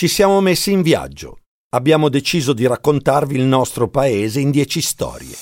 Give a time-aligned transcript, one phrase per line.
[0.00, 1.40] Ci siamo messi in viaggio.
[1.74, 5.36] Abbiamo deciso di raccontarvi il nostro paese in dieci storie.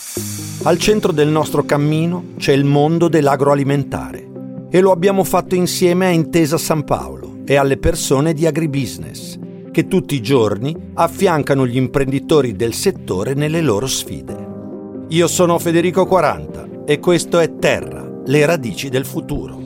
[0.65, 6.11] Al centro del nostro cammino c'è il mondo dell'agroalimentare e lo abbiamo fatto insieme a
[6.11, 9.39] Intesa San Paolo e alle persone di agribusiness
[9.71, 15.05] che tutti i giorni affiancano gli imprenditori del settore nelle loro sfide.
[15.11, 19.57] Io sono Federico 40 e questo è Terra, le radici del futuro.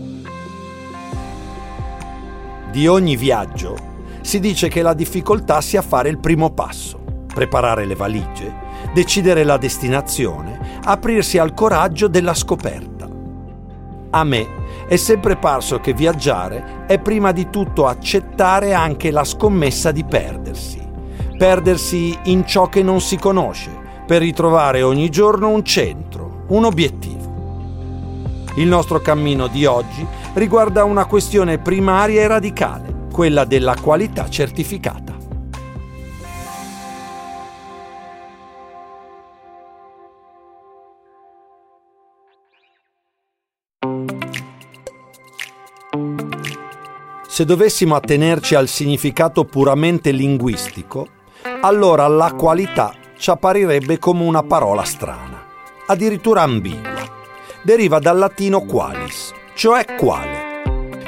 [2.70, 3.91] Di ogni viaggio
[4.22, 8.54] si dice che la difficoltà sia fare il primo passo, preparare le valigie,
[8.94, 13.08] decidere la destinazione, aprirsi al coraggio della scoperta.
[14.10, 19.90] A me è sempre parso che viaggiare è prima di tutto accettare anche la scommessa
[19.90, 20.80] di perdersi,
[21.36, 23.70] perdersi in ciò che non si conosce,
[24.06, 27.20] per ritrovare ogni giorno un centro, un obiettivo.
[28.56, 35.16] Il nostro cammino di oggi riguarda una questione primaria e radicale, quella della qualità certificata.
[47.28, 51.08] Se dovessimo attenerci al significato puramente linguistico,
[51.62, 55.46] allora la qualità ci apparirebbe come una parola strana,
[55.86, 56.90] addirittura ambigua.
[57.62, 60.41] Deriva dal latino qualis, cioè quale.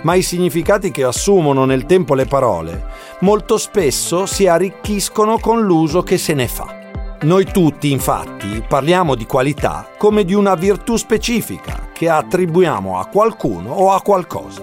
[0.04, 2.84] Ma i significati che assumono nel tempo le parole
[3.20, 6.82] molto spesso si arricchiscono con l'uso che se ne fa.
[7.22, 13.70] Noi tutti, infatti, parliamo di qualità come di una virtù specifica che attribuiamo a qualcuno
[13.72, 14.62] o a qualcosa.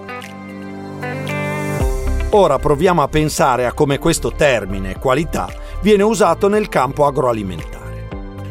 [2.30, 5.48] Ora proviamo a pensare a come questo termine, qualità,
[5.82, 7.80] viene usato nel campo agroalimentare.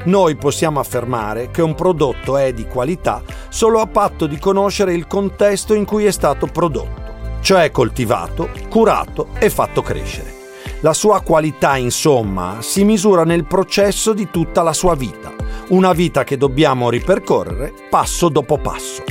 [0.04, 3.22] Noi possiamo affermare che un prodotto è di qualità
[3.52, 9.28] solo a patto di conoscere il contesto in cui è stato prodotto, cioè coltivato, curato
[9.38, 10.40] e fatto crescere.
[10.80, 15.34] La sua qualità, insomma, si misura nel processo di tutta la sua vita,
[15.68, 19.04] una vita che dobbiamo ripercorrere passo dopo passo.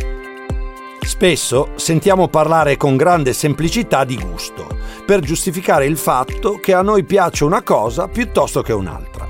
[1.02, 4.66] Spesso sentiamo parlare con grande semplicità di gusto,
[5.04, 9.28] per giustificare il fatto che a noi piace una cosa piuttosto che un'altra.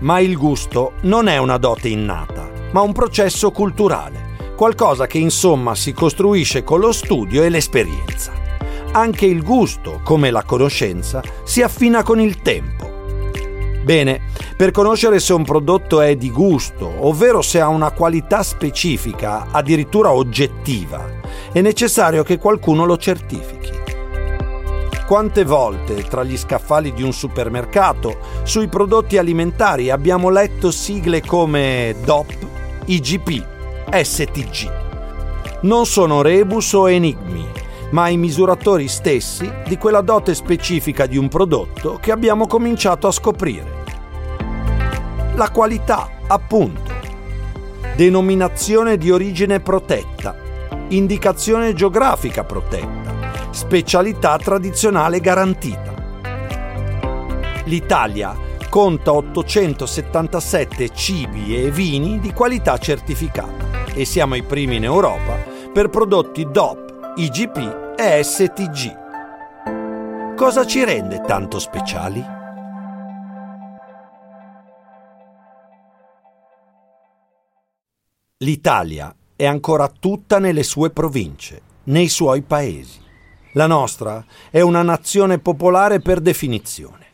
[0.00, 5.74] Ma il gusto non è una dote innata, ma un processo culturale, qualcosa che insomma
[5.74, 8.32] si costruisce con lo studio e l'esperienza.
[8.92, 12.90] Anche il gusto, come la conoscenza, si affina con il tempo.
[13.82, 14.20] Bene,
[14.56, 20.12] per conoscere se un prodotto è di gusto, ovvero se ha una qualità specifica, addirittura
[20.12, 21.04] oggettiva,
[21.52, 23.70] è necessario che qualcuno lo certifichi.
[25.04, 31.96] Quante volte tra gli scaffali di un supermercato sui prodotti alimentari abbiamo letto sigle come
[32.04, 32.36] DOP,
[32.86, 33.51] IGP,
[33.90, 35.60] STG?
[35.62, 37.46] Non sono rebus o enigmi,
[37.90, 43.12] ma i misuratori stessi di quella dote specifica di un prodotto che abbiamo cominciato a
[43.12, 43.84] scoprire.
[45.34, 46.90] La qualità, appunto.
[47.94, 50.42] Denominazione di origine protetta
[50.94, 55.94] indicazione geografica protetta, specialità tradizionale garantita.
[57.64, 58.36] L'Italia
[58.68, 65.36] conta 877 cibi e vini di qualità certificata e siamo i primi in Europa
[65.72, 69.00] per prodotti DOP, IGP e STG.
[70.34, 72.24] Cosa ci rende tanto speciali?
[78.38, 83.00] L'Italia è ancora tutta nelle sue province, nei suoi paesi.
[83.52, 87.06] La nostra è una nazione popolare per definizione.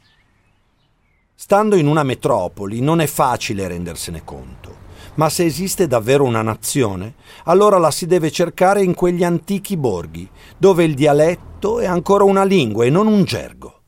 [1.34, 4.86] Stando in una metropoli non è facile rendersene conto,
[5.18, 7.14] ma se esiste davvero una nazione,
[7.44, 12.42] allora la si deve cercare in quegli antichi borghi, dove il dialetto è ancora una
[12.42, 13.80] lingua e non un gergo.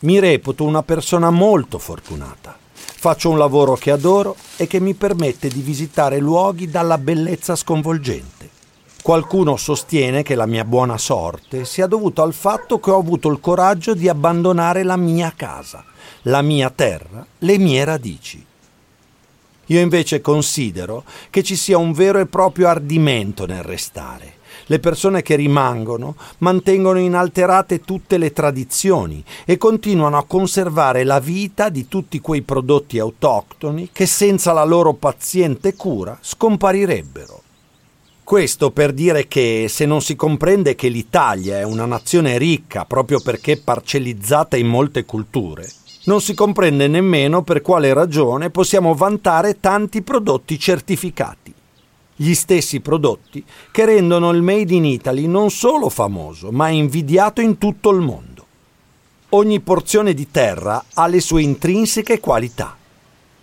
[0.00, 2.62] Mi reputo una persona molto fortunata
[3.04, 8.33] Faccio un lavoro che adoro e che mi permette di visitare luoghi dalla bellezza sconvolgente.
[9.04, 13.38] Qualcuno sostiene che la mia buona sorte sia dovuta al fatto che ho avuto il
[13.38, 15.84] coraggio di abbandonare la mia casa,
[16.22, 18.42] la mia terra, le mie radici.
[19.66, 24.36] Io invece considero che ci sia un vero e proprio ardimento nel restare
[24.68, 31.68] le persone che rimangono mantengono inalterate tutte le tradizioni e continuano a conservare la vita
[31.68, 37.43] di tutti quei prodotti autoctoni che senza la loro paziente cura scomparirebbero.
[38.24, 43.20] Questo per dire che se non si comprende che l'Italia è una nazione ricca proprio
[43.20, 45.70] perché parcellizzata in molte culture,
[46.04, 51.52] non si comprende nemmeno per quale ragione possiamo vantare tanti prodotti certificati.
[52.16, 57.58] Gli stessi prodotti che rendono il Made in Italy non solo famoso, ma invidiato in
[57.58, 58.46] tutto il mondo.
[59.30, 62.78] Ogni porzione di terra ha le sue intrinseche qualità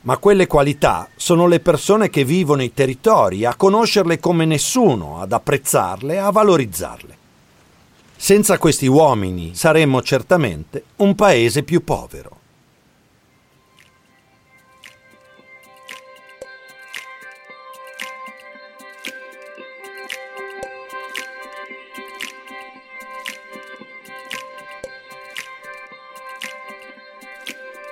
[0.01, 5.31] ma quelle qualità sono le persone che vivono i territori, a conoscerle come nessuno, ad
[5.31, 7.17] apprezzarle, a valorizzarle.
[8.15, 12.39] Senza questi uomini saremmo certamente un paese più povero.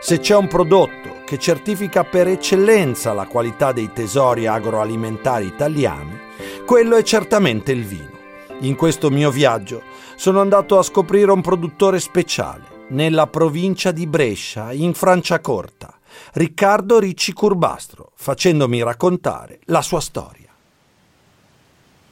[0.01, 6.17] Se c'è un prodotto che certifica per eccellenza la qualità dei tesori agroalimentari italiani,
[6.65, 8.17] quello è certamente il vino.
[8.61, 9.83] In questo mio viaggio
[10.15, 15.99] sono andato a scoprire un produttore speciale nella provincia di Brescia, in Franciacorta,
[16.33, 20.48] Riccardo Ricci Curbastro, facendomi raccontare la sua storia.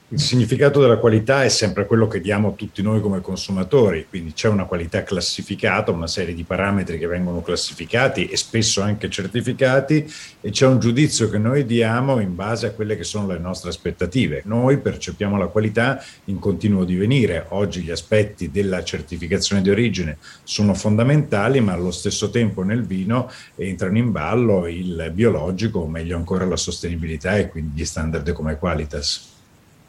[0.10, 4.48] Il significato della qualità è sempre quello che diamo tutti noi come consumatori, quindi c'è
[4.48, 10.10] una qualità classificata, una serie di parametri che vengono classificati e spesso anche certificati
[10.40, 13.70] e c'è un giudizio che noi diamo in base a quelle che sono le nostre
[13.70, 14.44] aspettative.
[14.46, 17.48] Noi percepiamo la qualità in continuo divenire.
[17.50, 23.30] Oggi gli aspetti della certificazione di origine sono fondamentali, ma allo stesso tempo nel vino
[23.56, 28.58] entrano in ballo il biologico, o meglio ancora la sostenibilità e quindi gli standard come
[28.58, 29.36] qualitas.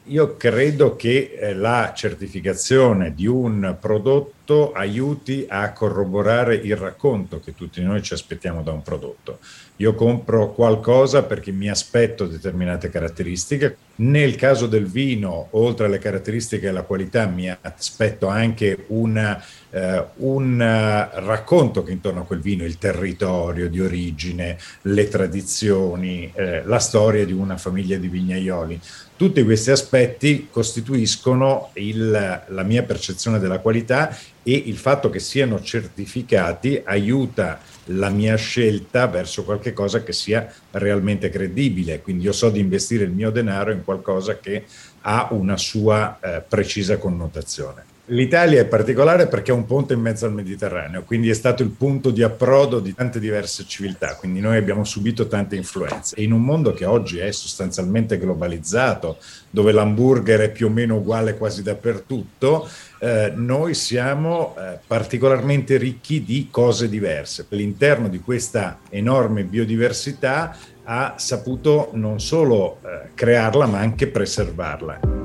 [0.09, 7.53] Io credo che eh, la certificazione di un prodotto aiuti a corroborare il racconto che
[7.53, 9.37] tutti noi ci aspettiamo da un prodotto.
[9.77, 13.77] Io compro qualcosa perché mi aspetto determinate caratteristiche.
[14.01, 20.05] Nel caso del vino, oltre alle caratteristiche e alla qualità, mi aspetto anche una, eh,
[20.17, 26.79] un racconto che intorno a quel vino, il territorio di origine, le tradizioni, eh, la
[26.79, 28.79] storia di una famiglia di vignaioli.
[29.17, 35.61] Tutti questi aspetti costituiscono il, la mia percezione della qualità e il fatto che siano
[35.61, 37.59] certificati aiuta
[37.91, 42.01] la mia scelta verso qualcosa che sia realmente credibile.
[42.01, 44.65] Quindi io so di investire il mio denaro in qualcosa che
[45.01, 47.83] ha una sua eh, precisa connotazione.
[48.11, 51.69] L'Italia è particolare perché è un ponte in mezzo al Mediterraneo, quindi è stato il
[51.69, 56.15] punto di approdo di tante diverse civiltà, quindi noi abbiamo subito tante influenze.
[56.15, 59.17] E in un mondo che oggi è sostanzialmente globalizzato,
[59.51, 62.67] dove l'hamburger è più o meno uguale quasi dappertutto,
[62.99, 67.45] eh, noi siamo eh, particolarmente ricchi di cose diverse.
[67.51, 75.18] All'interno di questa enorme biodiversità ha saputo non solo eh, crearla, ma anche preservarla.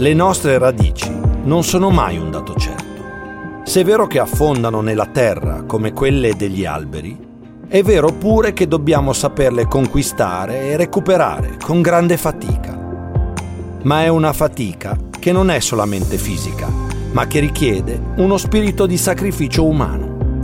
[0.00, 1.12] Le nostre radici
[1.44, 3.02] non sono mai un dato certo.
[3.64, 7.14] Se è vero che affondano nella terra come quelle degli alberi,
[7.68, 12.78] è vero pure che dobbiamo saperle conquistare e recuperare con grande fatica.
[13.82, 16.66] Ma è una fatica che non è solamente fisica,
[17.12, 20.38] ma che richiede uno spirito di sacrificio umano.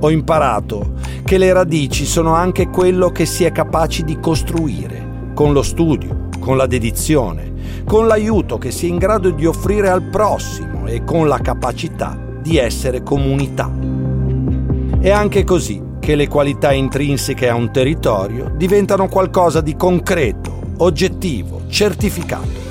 [0.00, 0.92] Ho imparato
[1.24, 6.23] che le radici sono anche quello che si è capaci di costruire, con lo studio,
[6.44, 11.02] con la dedizione, con l'aiuto che si è in grado di offrire al prossimo e
[11.02, 13.72] con la capacità di essere comunità.
[15.00, 21.62] È anche così che le qualità intrinseche a un territorio diventano qualcosa di concreto, oggettivo,
[21.68, 22.62] certificato.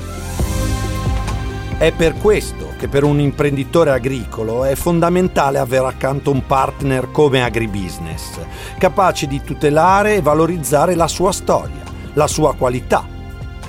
[1.76, 7.42] È per questo che per un imprenditore agricolo è fondamentale avere accanto un partner come
[7.42, 8.38] Agribusiness,
[8.78, 13.13] capace di tutelare e valorizzare la sua storia, la sua qualità.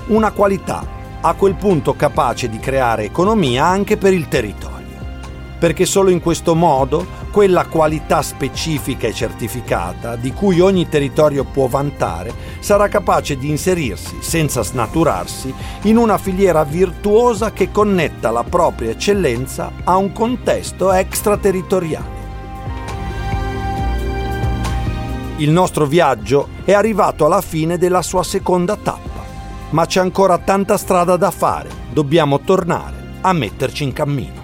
[0.08, 0.86] Una qualità
[1.22, 4.74] a quel punto capace di creare economia anche per il territorio.
[5.58, 11.66] Perché solo in questo modo quella qualità specifica e certificata di cui ogni territorio può
[11.66, 15.52] vantare sarà capace di inserirsi, senza snaturarsi,
[15.84, 22.14] in una filiera virtuosa che connetta la propria eccellenza a un contesto extraterritoriale.
[25.38, 29.15] Il nostro viaggio è arrivato alla fine della sua seconda tappa
[29.75, 34.44] ma c'è ancora tanta strada da fare, dobbiamo tornare a metterci in cammino.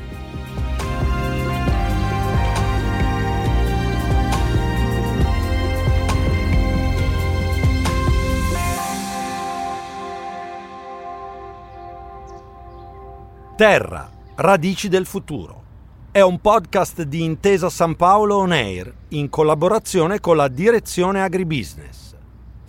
[13.55, 15.59] Terra, radici del futuro.
[16.11, 22.00] È un podcast di Intesa San Paolo On Air in collaborazione con la Direzione Agribusiness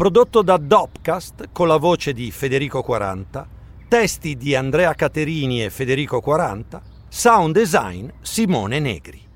[0.03, 3.47] prodotto da Dopcast con la voce di Federico 40,
[3.87, 9.32] testi di Andrea Caterini e Federico 40, sound design Simone Negri.